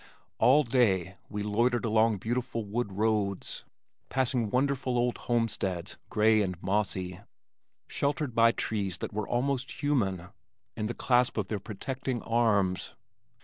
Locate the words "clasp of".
10.95-11.49